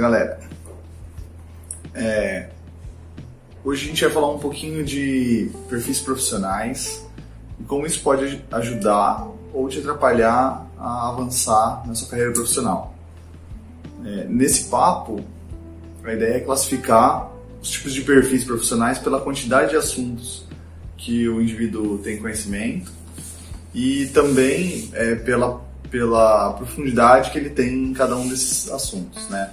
[0.00, 0.40] galera.
[1.94, 2.48] É,
[3.64, 7.04] hoje a gente vai falar um pouquinho de perfis profissionais
[7.58, 12.94] e como isso pode ajudar ou te atrapalhar a avançar na sua carreira profissional.
[14.04, 15.22] É, nesse papo,
[16.02, 17.30] a ideia é classificar
[17.60, 20.46] os tipos de perfis profissionais pela quantidade de assuntos
[20.96, 22.90] que o indivíduo tem conhecimento
[23.74, 25.60] e também é, pela,
[25.90, 29.50] pela profundidade que ele tem em cada um desses assuntos, né?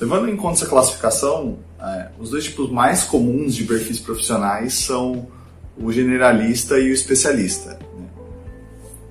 [0.00, 5.26] Levando em conta essa classificação, é, os dois tipos mais comuns de perfis profissionais são
[5.78, 7.78] o generalista e o especialista.
[7.96, 8.06] Né?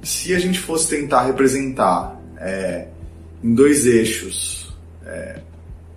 [0.03, 2.88] Se a gente fosse tentar representar é,
[3.44, 4.73] em dois eixos
[5.05, 5.39] é,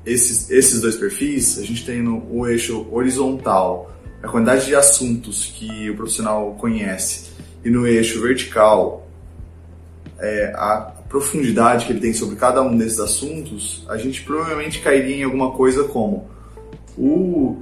[0.07, 3.93] esses, esses dois perfis, a gente tem no, o eixo horizontal
[4.23, 7.31] a quantidade de assuntos que o profissional conhece
[7.65, 9.07] e no eixo vertical
[10.19, 15.17] é, a profundidade que ele tem sobre cada um desses assuntos, a gente provavelmente cairia
[15.17, 16.29] em alguma coisa como
[16.97, 17.57] o,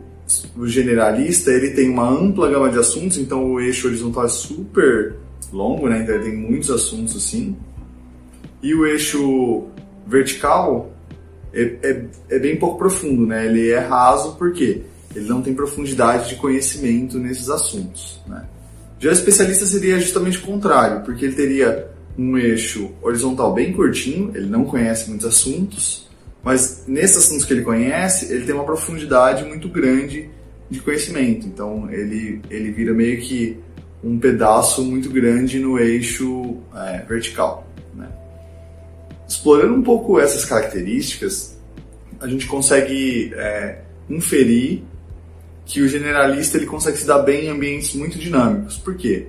[0.56, 5.14] o generalista ele tem uma ampla gama de assuntos, então o eixo horizontal é super
[5.52, 6.00] longo, né?
[6.02, 7.56] Então ele tem muitos assuntos assim.
[8.62, 9.64] E o eixo
[10.06, 10.90] vertical
[11.52, 13.46] é, é, é, bem pouco profundo, né?
[13.46, 14.82] Ele é raso porque
[15.14, 18.44] ele não tem profundidade de conhecimento nesses assuntos, né?
[18.98, 24.32] Já o especialista seria justamente o contrário, porque ele teria um eixo horizontal bem curtinho,
[24.34, 26.08] ele não conhece muitos assuntos,
[26.42, 30.30] mas nesses assuntos que ele conhece, ele tem uma profundidade muito grande
[30.70, 31.46] de conhecimento.
[31.46, 33.58] Então ele, ele vira meio que
[34.02, 37.66] um pedaço muito grande no eixo é, vertical.
[37.94, 38.08] Né?
[39.28, 41.58] Explorando um pouco essas características,
[42.20, 44.84] a gente consegue é, inferir
[45.64, 48.78] que o generalista ele consegue se dar bem em ambientes muito dinâmicos.
[48.78, 49.26] Por quê?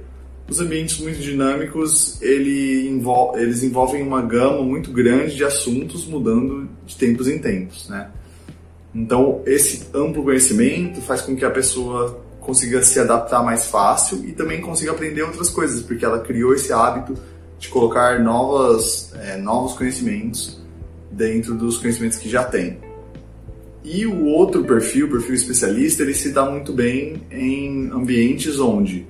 [0.50, 6.70] Os ambientes muito dinâmicos, ele envol eles envolvem uma gama muito grande de assuntos mudando
[6.86, 8.10] de tempos em tempos, né?
[8.96, 14.32] Então, esse amplo conhecimento faz com que a pessoa consiga se adaptar mais fácil e
[14.32, 17.14] também consiga aprender outras coisas, porque ela criou esse hábito
[17.60, 20.62] de colocar novas, é, novos conhecimentos
[21.12, 22.80] dentro dos conhecimentos que já tem.
[23.84, 29.06] E o outro perfil, o perfil especialista, ele se dá muito bem em ambientes onde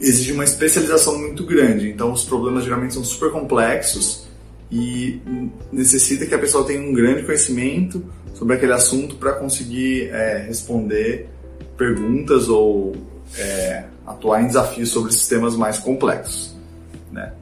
[0.00, 1.88] exige uma especialização muito grande.
[1.88, 4.26] Então, os problemas geralmente são super complexos
[4.70, 5.20] e
[5.72, 11.28] necessita que a pessoa tenha um grande conhecimento sobre aquele assunto para conseguir é, responder
[11.76, 12.94] perguntas ou
[13.38, 16.54] é, atuar em desafios sobre sistemas mais complexos.
[17.10, 17.32] Né?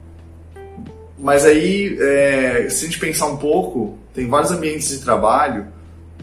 [1.17, 5.67] Mas aí, é, se a gente pensar um pouco, tem vários ambientes de trabalho,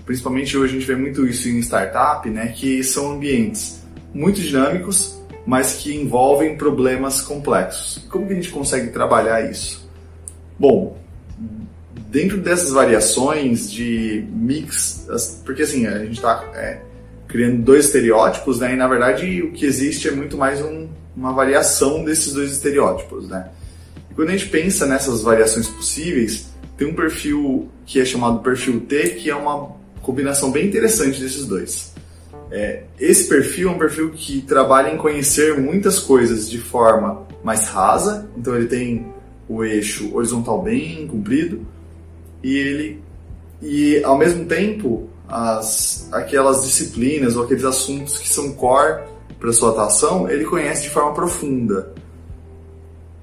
[0.05, 3.83] principalmente hoje a gente vê muito isso em startup, né, que são ambientes
[4.13, 8.05] muito dinâmicos, mas que envolvem problemas complexos.
[8.09, 9.89] Como que a gente consegue trabalhar isso?
[10.59, 10.97] Bom,
[12.09, 15.07] dentro dessas variações de mix,
[15.45, 16.81] porque assim, a gente está é,
[17.27, 18.75] criando dois estereótipos, né?
[18.75, 23.29] E na verdade o que existe é muito mais um, uma variação desses dois estereótipos,
[23.29, 23.49] né?
[24.11, 28.81] E quando a gente pensa nessas variações possíveis, tem um perfil que é chamado perfil
[28.81, 31.93] T, que é uma combinação bem interessante desses dois.
[32.55, 37.67] É, esse perfil é um perfil que trabalha em conhecer muitas coisas de forma mais
[37.67, 39.07] rasa, então ele tem
[39.49, 41.67] o eixo horizontal bem comprido.
[42.43, 43.03] E ele
[43.63, 49.03] e ao mesmo tempo as aquelas disciplinas ou aqueles assuntos que são core
[49.41, 51.95] para sua atuação ele conhece de forma profunda.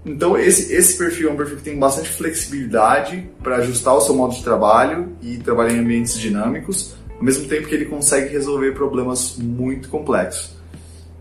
[0.04, 4.16] Então esse esse perfil é um perfil que tem bastante flexibilidade para ajustar o seu
[4.16, 8.72] modo de trabalho e trabalhar em ambientes dinâmicos ao mesmo tempo que ele consegue resolver
[8.72, 10.58] problemas muito complexos.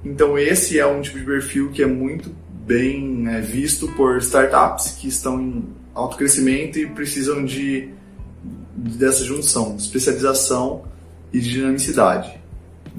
[0.05, 2.31] Então esse é um tipo de perfil que é muito
[2.65, 7.91] bem é, visto por startups que estão em alto crescimento e precisam de
[8.77, 10.85] dessa junção, especialização
[11.33, 12.39] e de dinamicidade.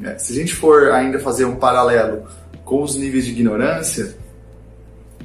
[0.04, 2.28] É, se a gente for ainda fazer um paralelo
[2.66, 4.18] com os níveis de ignorância,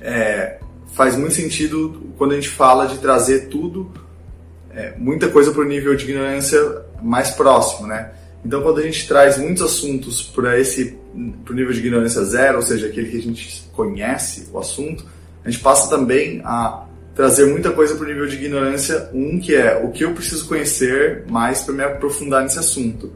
[0.01, 0.59] é,
[0.93, 3.91] faz muito sentido quando a gente fala de trazer tudo,
[4.71, 8.11] é, muita coisa para o nível de ignorância mais próximo, né?
[8.45, 10.99] Então, quando a gente traz muitos assuntos para esse
[11.45, 15.07] pro nível de ignorância zero, ou seja, aquele que a gente conhece o assunto,
[15.45, 16.85] a gente passa também a
[17.15, 20.47] trazer muita coisa para o nível de ignorância um, que é o que eu preciso
[20.47, 23.13] conhecer mais para me aprofundar nesse assunto.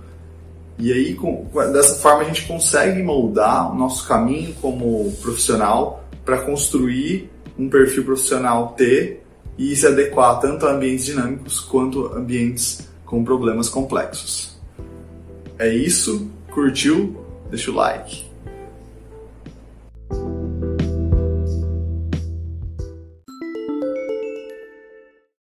[0.79, 6.39] E aí, com, dessa forma, a gente consegue moldar o nosso caminho como profissional para
[6.39, 9.19] construir um perfil profissional T
[9.59, 14.55] e se adequar tanto a ambientes dinâmicos quanto a ambientes com problemas complexos.
[15.59, 17.17] É isso, curtiu?
[17.51, 18.28] Deixa o like.